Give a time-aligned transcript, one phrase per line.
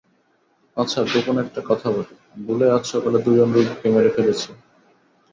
[0.77, 2.13] আচ্ছা, গোপনে একটা কথা বলি,
[2.45, 4.49] ভুলে আজ সকালে দুজন রোগীকে মেরে ফেলেছি।